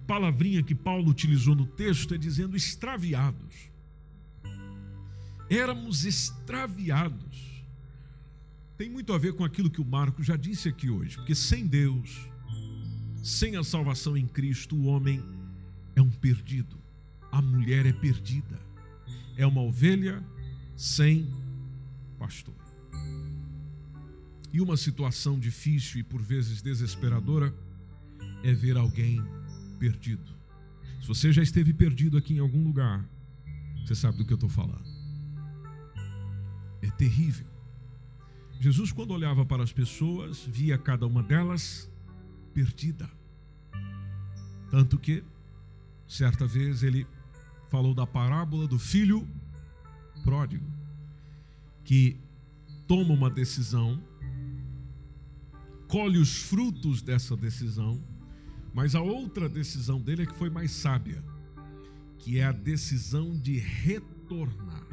[0.05, 3.69] palavrinha que Paulo utilizou no texto é dizendo extraviados.
[5.49, 7.65] Éramos extraviados.
[8.77, 11.65] Tem muito a ver com aquilo que o Marco já disse aqui hoje, porque sem
[11.65, 12.29] Deus,
[13.27, 15.21] sem a salvação em Cristo, o homem
[15.97, 16.77] é um perdido,
[17.29, 18.57] a mulher é perdida,
[19.35, 20.23] é uma ovelha
[20.77, 21.29] sem
[22.17, 22.55] pastor.
[24.53, 27.53] E uma situação difícil e por vezes desesperadora
[28.45, 29.21] é ver alguém
[29.77, 30.31] perdido.
[31.01, 33.05] Se você já esteve perdido aqui em algum lugar,
[33.85, 34.87] você sabe do que eu estou falando.
[36.81, 37.45] É terrível.
[38.57, 41.91] Jesus, quando olhava para as pessoas, via cada uma delas
[42.53, 43.16] perdida.
[44.69, 45.23] Tanto que,
[46.07, 47.07] certa vez, ele
[47.69, 49.27] falou da parábola do filho
[50.23, 50.65] pródigo,
[51.83, 52.17] que
[52.87, 54.01] toma uma decisão,
[55.87, 58.01] colhe os frutos dessa decisão
[58.77, 61.23] mas a outra decisão dele é que foi mais sábia,
[62.19, 64.85] que é a decisão de retornar.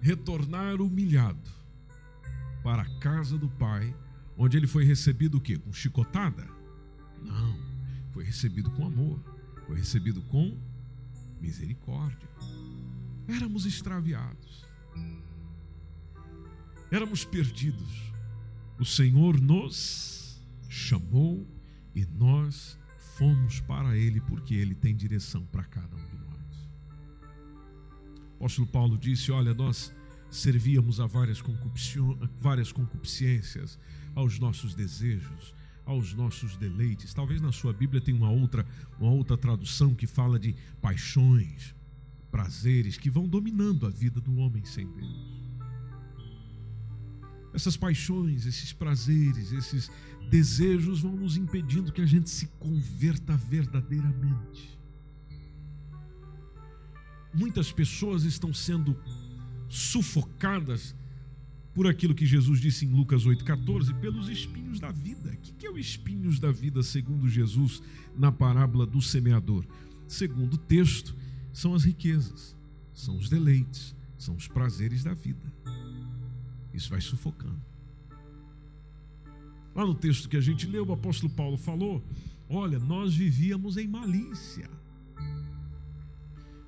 [0.00, 1.50] Retornar humilhado
[2.62, 3.92] para a casa do pai,
[4.38, 5.58] onde ele foi recebido o quê?
[5.58, 6.46] Com chicotada?
[7.24, 7.58] Não,
[8.12, 9.18] foi recebido com amor,
[9.66, 10.56] foi recebido com
[11.40, 12.28] misericórdia.
[13.26, 14.64] Éramos extraviados.
[16.90, 18.12] Éramos perdidos.
[18.78, 21.46] O Senhor nos chamou
[21.94, 22.78] e nós
[23.16, 26.70] fomos para Ele, porque Ele tem direção para cada um de nós.
[28.32, 29.92] O apóstolo Paulo disse: Olha, nós
[30.30, 31.42] servíamos a várias,
[32.40, 33.78] várias concupiscências,
[34.14, 37.12] aos nossos desejos, aos nossos deleites.
[37.12, 38.66] Talvez na sua Bíblia tenha uma outra,
[38.98, 41.74] uma outra tradução que fala de paixões,
[42.30, 45.34] prazeres que vão dominando a vida do homem sem Deus.
[47.52, 49.90] Essas paixões, esses prazeres, esses
[50.28, 54.78] desejos vão nos impedindo que a gente se converta verdadeiramente.
[57.32, 58.96] Muitas pessoas estão sendo
[59.68, 60.94] sufocadas
[61.74, 65.30] por aquilo que Jesus disse em Lucas 8,14, pelos espinhos da vida.
[65.32, 67.82] O que é o espinhos da vida, segundo Jesus,
[68.16, 69.66] na parábola do semeador?
[70.06, 71.14] Segundo o texto,
[71.52, 72.56] são as riquezas,
[72.92, 75.52] são os deleites, são os prazeres da vida.
[76.72, 77.60] Isso vai sufocando.
[79.74, 82.04] Lá no texto que a gente leu, o apóstolo Paulo falou:
[82.48, 84.70] Olha, nós vivíamos em malícia.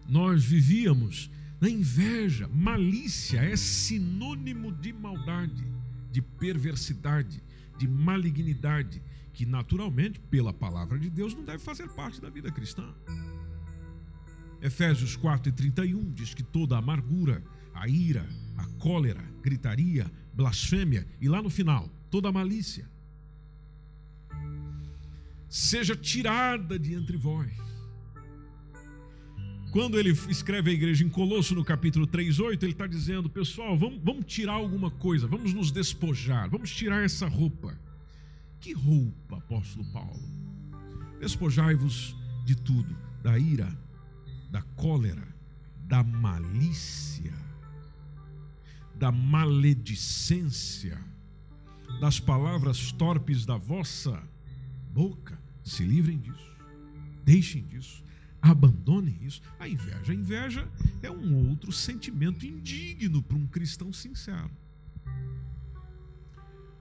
[0.09, 2.49] Nós vivíamos na inveja.
[2.49, 5.66] Malícia é sinônimo de maldade,
[6.11, 7.42] de perversidade,
[7.79, 12.95] de malignidade, que naturalmente, pela palavra de Deus, não deve fazer parte da vida cristã.
[14.62, 17.42] Efésios 4 e 31 diz que toda amargura,
[17.75, 22.88] a ira, a cólera, gritaria, blasfêmia e lá no final, toda malícia
[25.49, 27.65] seja tirada de entre vós.
[29.70, 34.00] Quando ele escreve a igreja em Colosso, no capítulo 3,8, ele está dizendo: pessoal, vamos,
[34.02, 37.79] vamos tirar alguma coisa, vamos nos despojar, vamos tirar essa roupa.
[38.61, 40.22] Que roupa, apóstolo Paulo?
[41.20, 43.76] Despojai-vos de tudo, da ira,
[44.50, 45.26] da cólera,
[45.87, 47.35] da malícia,
[48.94, 50.98] da maledicência,
[52.00, 54.22] das palavras torpes da vossa
[54.92, 55.38] boca.
[55.62, 56.57] Se livrem disso.
[57.24, 58.06] Deixem disso.
[58.40, 59.42] Abandonem isso.
[59.59, 60.12] A inveja.
[60.12, 60.68] A inveja
[61.03, 64.51] é um outro sentimento indigno para um cristão sincero.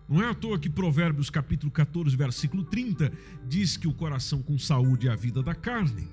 [0.08, 3.12] Não é à toa que Provérbios capítulo 14, versículo 30
[3.48, 6.08] diz que o coração com saúde é a vida da carne.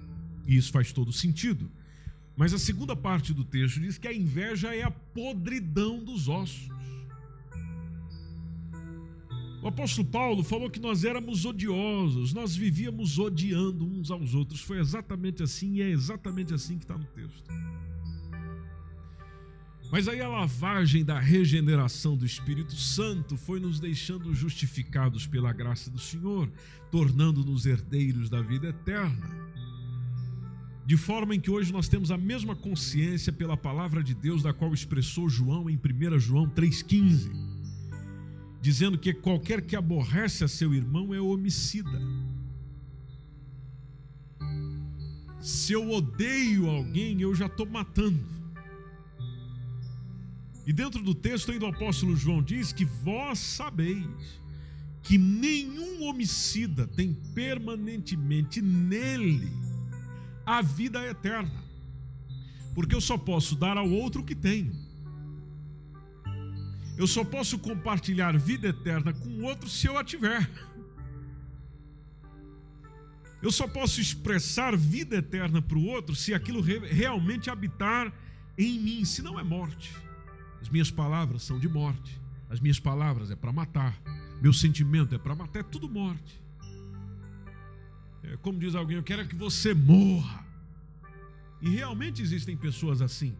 [0.46, 1.70] E isso faz todo sentido.
[2.35, 6.68] Mas a segunda parte do texto diz que a inveja é a podridão dos ossos.
[9.62, 14.61] O apóstolo Paulo falou que nós éramos odiosos, nós vivíamos odiando uns aos outros.
[14.61, 17.48] Foi exatamente assim e é exatamente assim que está no texto.
[19.92, 25.89] Mas aí a lavagem da regeneração do Espírito Santo foi nos deixando justificados pela graça
[25.89, 26.51] do Senhor,
[26.91, 29.30] tornando-nos herdeiros da vida eterna.
[30.84, 34.53] De forma em que hoje nós temos a mesma consciência pela palavra de Deus, da
[34.53, 37.51] qual expressou João em 1 João 3,15
[38.62, 42.00] dizendo que qualquer que aborrece a seu irmão é homicida.
[45.40, 48.24] Se eu odeio alguém, eu já estou matando.
[50.64, 54.06] E dentro do texto ainda o apóstolo João diz que vós sabeis
[55.02, 59.50] que nenhum homicida tem permanentemente nele
[60.46, 61.64] a vida eterna.
[62.76, 64.72] Porque eu só posso dar ao outro o que tenho.
[67.03, 70.48] Eu só posso compartilhar vida eterna com outro se eu a tiver.
[73.42, 78.12] Eu só posso expressar vida eterna para o outro se aquilo realmente habitar
[78.57, 79.92] em mim, se não é morte.
[80.61, 82.20] As minhas palavras são de morte.
[82.48, 84.00] As minhas palavras é para matar.
[84.40, 86.40] Meu sentimento é para matar, é tudo morte.
[88.22, 90.46] É, como diz alguém, eu quero que você morra.
[91.61, 93.36] E realmente existem pessoas assim,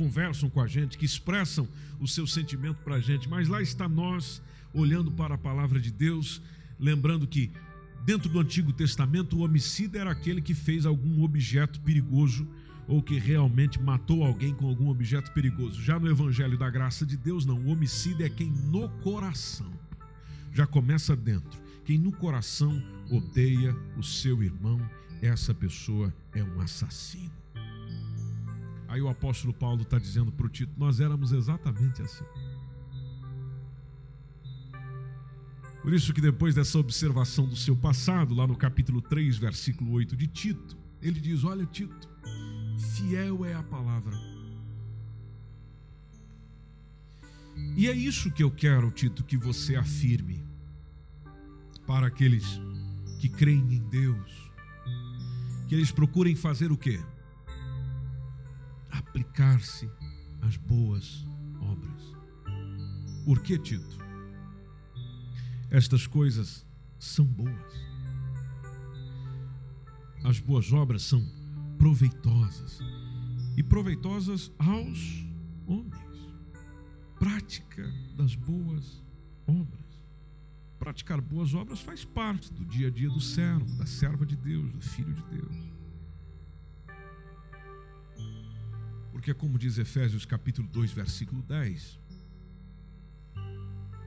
[0.00, 1.68] conversam com a gente, que expressam
[2.00, 4.40] o seu sentimento para a gente, mas lá está nós,
[4.72, 6.40] olhando para a palavra de Deus,
[6.78, 7.52] lembrando que
[8.02, 12.48] dentro do Antigo Testamento o homicida era aquele que fez algum objeto perigoso
[12.88, 15.82] ou que realmente matou alguém com algum objeto perigoso.
[15.82, 17.60] Já no Evangelho da Graça de Deus, não.
[17.60, 19.70] O homicida é quem no coração
[20.50, 21.60] já começa dentro.
[21.84, 24.80] Quem no coração odeia o seu irmão,
[25.20, 27.39] essa pessoa é um assassino.
[28.90, 32.24] Aí o apóstolo Paulo está dizendo para o Tito: nós éramos exatamente assim.
[35.80, 40.16] Por isso que depois dessa observação do seu passado, lá no capítulo 3, versículo 8
[40.16, 42.08] de Tito, ele diz: Olha, Tito,
[42.96, 44.18] fiel é a palavra.
[47.76, 50.44] E é isso que eu quero, Tito, que você afirme
[51.86, 52.60] para aqueles
[53.20, 54.50] que creem em Deus,
[55.68, 57.00] que eles procurem fazer o quê?
[59.10, 59.90] Aplicar-se
[60.40, 61.26] às boas
[61.60, 62.14] obras.
[63.24, 63.98] Por que, Tito?
[65.68, 66.64] Estas coisas
[66.96, 67.74] são boas.
[70.22, 71.26] As boas obras são
[71.76, 72.78] proveitosas
[73.56, 75.26] e proveitosas aos
[75.66, 76.32] homens.
[77.18, 79.02] Prática das boas
[79.44, 80.06] obras.
[80.78, 84.70] Praticar boas obras faz parte do dia a dia do servo, da serva de Deus,
[84.70, 85.69] do filho de Deus.
[89.12, 91.98] Porque, como diz Efésios capítulo 2, versículo 10,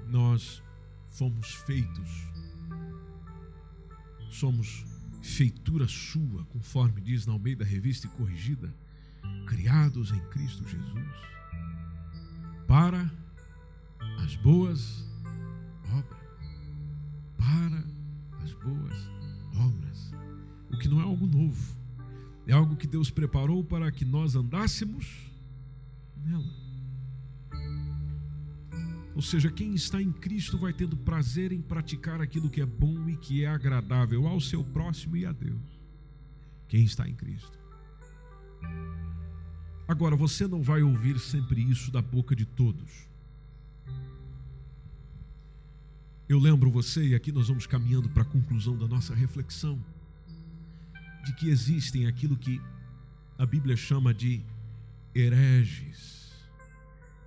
[0.08, 0.64] nós
[1.10, 2.10] fomos feitos,
[4.30, 4.86] somos
[5.22, 8.74] feitura sua, conforme diz na Almeida Revista e Corrigida,
[9.48, 11.08] criados em Cristo Jesus,
[12.68, 13.12] para
[14.20, 15.06] as boas
[15.92, 16.24] obras.
[17.38, 17.84] Para
[18.44, 19.10] as boas
[19.56, 20.12] obras.
[20.72, 21.78] O que não é algo novo,
[22.46, 25.32] é algo que Deus preparou para que nós andássemos
[26.16, 26.64] nela.
[29.16, 33.08] Ou seja, quem está em Cristo vai tendo prazer em praticar aquilo que é bom
[33.08, 35.80] e que é agradável ao seu próximo e a Deus.
[36.68, 37.60] Quem está em Cristo.
[39.88, 43.08] Agora, você não vai ouvir sempre isso da boca de todos.
[46.28, 49.80] Eu lembro você, e aqui nós vamos caminhando para a conclusão da nossa reflexão,
[51.24, 52.62] de que existem aquilo que
[53.38, 54.42] a Bíblia chama de
[55.16, 56.24] hereges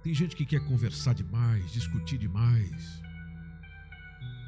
[0.07, 3.03] tem gente que quer conversar demais, discutir demais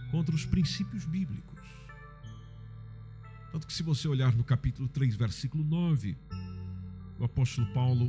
[0.09, 1.59] contra os princípios bíblicos.
[3.51, 6.17] Tanto que, se você olhar no capítulo 3, versículo 9,
[7.19, 8.09] o apóstolo Paulo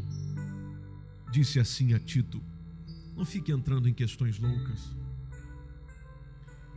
[1.31, 2.39] disse assim a Tito:
[3.17, 4.95] Não fique entrando em questões loucas,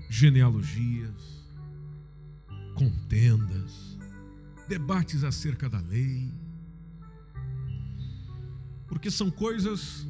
[0.09, 1.45] genealogias,
[2.75, 3.92] contendas,
[4.69, 6.31] debates acerca da lei,
[8.87, 10.07] porque são coisas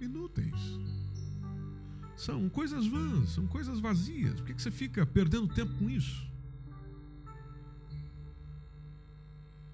[0.00, 0.54] inúteis.
[2.16, 4.34] São coisas vãs, são coisas vazias.
[4.34, 6.24] Por que você fica perdendo tempo com isso?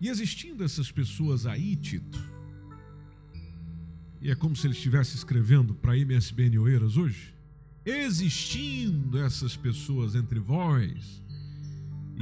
[0.01, 2.19] E existindo essas pessoas aí, Tito,
[4.21, 7.35] e é como se ele estivesse escrevendo para MSBN Oeiras hoje,
[7.85, 11.23] existindo essas pessoas entre vós,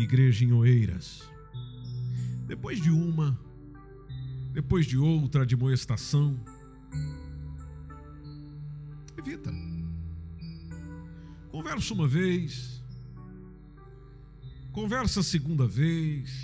[0.02, 1.22] igreja em Oeiras,
[2.46, 3.38] depois de uma,
[4.52, 6.38] depois de outra admoestação,
[9.18, 9.52] evita.
[11.50, 12.84] Conversa uma vez,
[14.72, 16.42] conversa a segunda vez,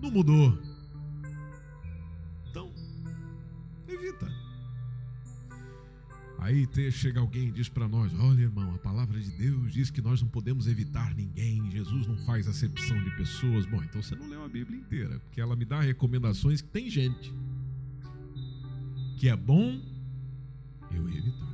[0.00, 0.71] não mudou.
[6.42, 10.02] Aí chega alguém e diz para nós: Olha, irmão, a palavra de Deus diz que
[10.02, 13.64] nós não podemos evitar ninguém, Jesus não faz acepção de pessoas.
[13.66, 16.90] Bom, então você não leu a Bíblia inteira, porque ela me dá recomendações que tem
[16.90, 17.32] gente
[19.18, 19.80] que é bom
[20.90, 21.52] eu evitar.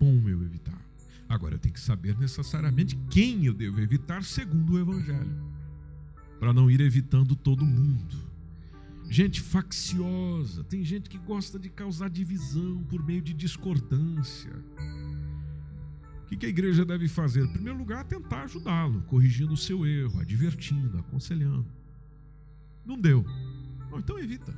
[0.00, 0.82] bom eu evitar.
[1.28, 5.44] Agora eu tenho que saber necessariamente quem eu devo evitar segundo o Evangelho,
[6.40, 8.29] para não ir evitando todo mundo.
[9.10, 14.52] Gente facciosa, tem gente que gosta de causar divisão por meio de discordância.
[16.22, 17.44] O que a igreja deve fazer?
[17.44, 21.66] Em primeiro lugar, tentar ajudá-lo, corrigindo o seu erro, advertindo, aconselhando.
[22.86, 23.26] Não deu.
[23.98, 24.56] Então evita.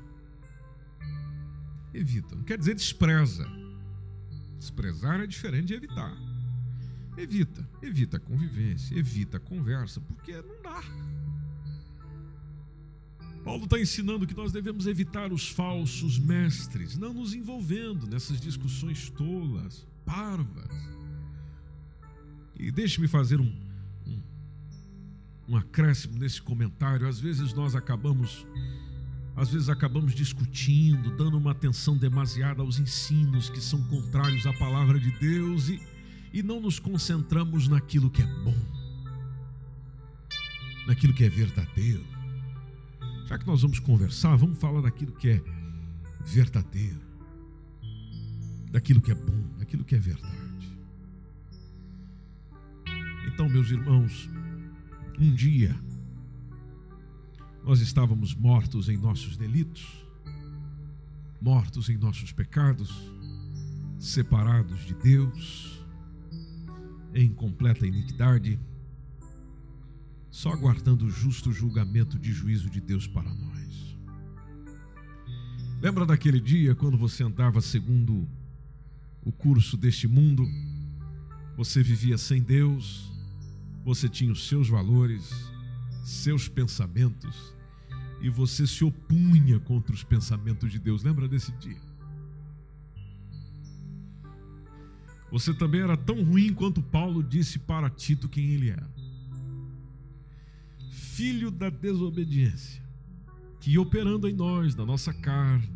[1.95, 2.37] Evita.
[2.37, 3.49] Não quer dizer despreza.
[4.59, 6.15] Desprezar é diferente de evitar.
[7.17, 10.83] Evita, evita a convivência, evita a conversa, porque não dá.
[13.45, 19.11] Paulo está ensinando que nós devemos evitar os falsos mestres, não nos envolvendo nessas discussões
[19.11, 20.71] tolas, parvas.
[22.57, 23.53] E deixe-me fazer um,
[24.07, 24.23] um,
[25.49, 27.09] um acréscimo nesse comentário.
[27.09, 28.47] Às vezes nós acabamos,
[29.35, 35.01] às vezes acabamos discutindo, dando uma atenção demasiada aos ensinos que são contrários à palavra
[35.01, 35.83] de Deus e,
[36.33, 38.57] e não nos concentramos naquilo que é bom,
[40.87, 42.22] naquilo que é verdadeiro
[43.33, 45.43] já que nós vamos conversar, vamos falar daquilo que é
[46.23, 47.01] verdadeiro,
[48.71, 50.79] daquilo que é bom, daquilo que é verdade.
[53.27, 54.29] Então, meus irmãos,
[55.19, 55.75] um dia
[57.65, 60.07] nós estávamos mortos em nossos delitos,
[61.41, 63.11] mortos em nossos pecados,
[63.99, 65.83] separados de Deus,
[67.15, 68.61] em completa iniquidade
[70.33, 73.99] só aguardando o justo julgamento de juízo de Deus para nós.
[75.79, 78.27] Lembra daquele dia quando você andava segundo
[79.23, 80.49] o curso deste mundo?
[81.55, 83.13] Você vivia sem Deus,
[83.85, 85.31] você tinha os seus valores,
[86.03, 87.55] seus pensamentos,
[88.23, 91.03] e você se opunha contra os pensamentos de Deus.
[91.03, 91.81] Lembra desse dia?
[95.31, 99.03] Você também era tão ruim quanto Paulo disse para Tito quem ele era
[101.23, 102.83] filho da desobediência,
[103.61, 105.73] que operando em nós, na nossa carne,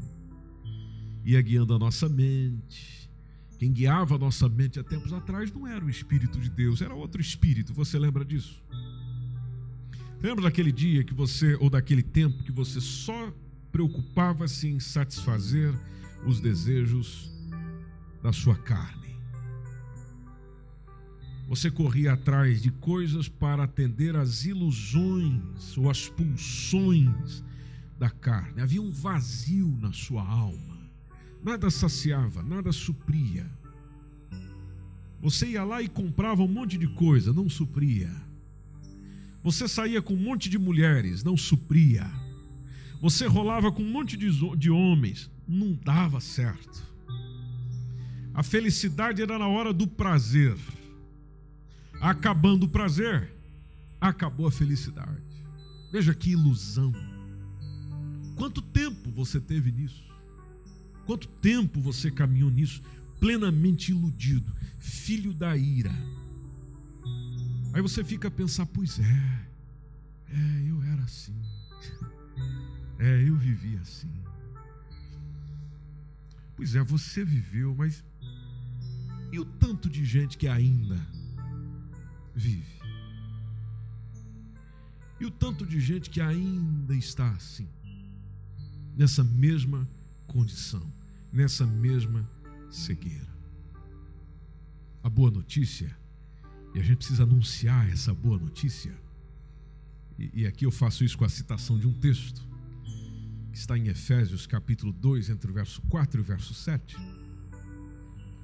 [1.25, 3.09] ia guiando a nossa mente.
[3.57, 6.93] Quem guiava a nossa mente há tempos atrás não era o Espírito de Deus, era
[6.93, 7.73] outro Espírito.
[7.75, 8.61] Você lembra disso?
[10.21, 13.33] Lembra daquele dia que você, ou daquele tempo que você só
[13.71, 15.73] preocupava-se em satisfazer
[16.27, 17.31] os desejos
[18.21, 19.16] da sua carne?
[21.49, 27.45] Você corria atrás de coisas para atender às ilusões ou às pulsões
[27.99, 28.61] da carne.
[28.61, 30.77] Havia um vazio na sua alma.
[31.45, 33.49] Nada saciava, nada supria.
[35.21, 38.11] Você ia lá e comprava um monte de coisa, não supria.
[39.43, 42.11] Você saía com um monte de mulheres, não supria.
[43.01, 46.85] Você rolava com um monte de, homens, não dava certo.
[48.35, 50.57] A felicidade era na hora do prazer
[52.01, 53.33] Acabando o prazer,
[54.01, 55.23] acabou a felicidade.
[55.91, 56.93] Veja que ilusão.
[58.37, 60.05] Quanto tempo você teve nisso?
[61.07, 62.83] Quanto tempo você caminhou nisso?
[63.19, 65.93] Plenamente iludido, filho da ira.
[67.73, 69.49] Aí você fica a pensar: pois é,
[70.29, 71.35] é, eu era assim.
[72.99, 74.11] É, eu vivi assim.
[76.57, 78.03] Pois é, você viveu, mas
[79.31, 80.97] e o tanto de gente que ainda
[82.37, 82.77] vive.
[85.19, 87.67] E o tanto de gente que ainda está assim,
[88.95, 89.89] nessa mesma
[90.27, 90.93] condição,
[91.33, 92.29] nessa mesma
[92.71, 93.27] cegueira.
[95.03, 95.97] A boa notícia,
[96.75, 98.95] e a gente precisa anunciar essa boa notícia,
[100.19, 102.47] e, e aqui eu faço isso com a citação de um texto,
[103.51, 106.97] que está em Efésios capítulo 2, entre o verso 4 e o verso 7,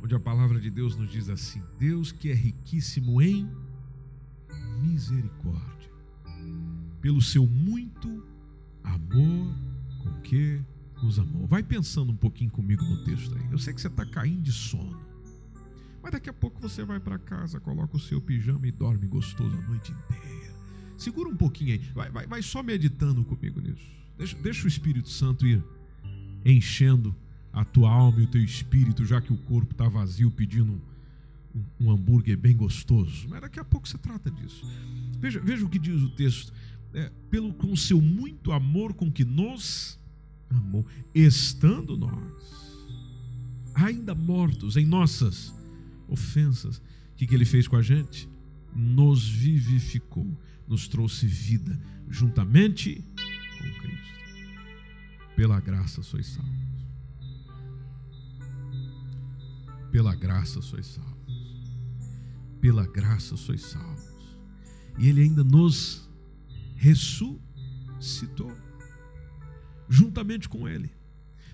[0.03, 3.51] onde a palavra de Deus nos diz assim: Deus que é riquíssimo em
[4.83, 5.91] misericórdia,
[7.01, 8.27] pelo seu muito
[8.83, 9.55] amor
[10.03, 10.61] com que
[11.03, 11.47] nos amou.
[11.47, 13.49] Vai pensando um pouquinho comigo no texto aí.
[13.51, 15.01] Eu sei que você está caindo de sono,
[16.03, 19.57] mas daqui a pouco você vai para casa, coloca o seu pijama e dorme gostoso
[19.57, 20.53] a noite inteira.
[20.97, 23.91] Segura um pouquinho aí, vai, vai, vai só meditando comigo nisso.
[24.17, 25.63] Deixa, deixa o Espírito Santo ir
[26.45, 27.15] enchendo
[27.53, 30.81] a tua alma e o teu espírito, já que o corpo está vazio, pedindo
[31.79, 33.27] um hambúrguer bem gostoso.
[33.29, 34.67] Mas daqui a pouco você trata disso.
[35.19, 36.53] Veja, veja o que diz o texto.
[36.95, 39.99] É, pelo com seu muito amor com que nos
[40.51, 42.63] amou, estando nós
[43.75, 45.55] ainda mortos em nossas
[46.07, 46.83] ofensas, o
[47.17, 48.29] que, que ele fez com a gente?
[48.75, 50.39] Nos vivificou,
[50.69, 51.79] nos trouxe vida
[52.09, 53.03] juntamente
[53.59, 54.13] com Cristo.
[55.35, 56.53] Pela graça sois salvos.
[59.91, 61.12] Pela graça sois salvos
[62.63, 64.39] pela graça sois salvos.
[64.99, 66.09] E Ele ainda nos
[66.77, 68.51] ressuscitou,
[69.89, 70.91] juntamente com Ele,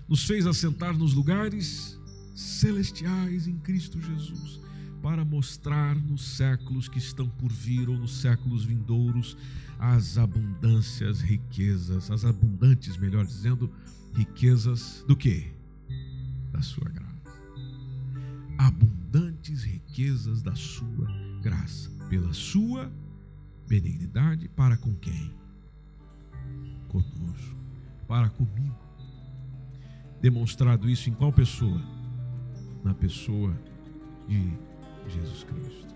[0.07, 1.99] nos fez assentar nos lugares
[2.33, 4.61] celestiais em Cristo Jesus,
[5.01, 9.35] para mostrar nos séculos que estão por vir ou nos séculos vindouros
[9.77, 13.69] as abundâncias, riquezas, as abundantes, melhor dizendo,
[14.13, 15.59] riquezas do que?
[16.51, 17.09] da sua graça.
[18.57, 19.63] Abundantes
[19.99, 21.07] riquezas da sua
[21.41, 22.89] graça, pela sua
[23.67, 25.33] benignidade para com quem?
[26.87, 27.57] Conosco,
[28.07, 28.79] para comigo.
[30.21, 31.81] Demonstrado isso em qual pessoa?
[32.81, 33.53] Na pessoa
[34.25, 34.53] de
[35.09, 35.95] Jesus Cristo.